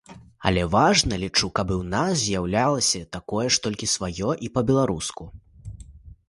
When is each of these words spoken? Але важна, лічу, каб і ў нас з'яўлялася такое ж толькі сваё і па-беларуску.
Але 0.49 0.61
важна, 0.75 1.19
лічу, 1.23 1.49
каб 1.59 1.73
і 1.73 1.75
ў 1.83 1.91
нас 1.95 2.13
з'яўлялася 2.21 3.03
такое 3.19 3.45
ж 3.53 3.61
толькі 3.67 3.91
сваё 3.95 4.31
і 4.49 4.51
па-беларуску. 4.57 5.23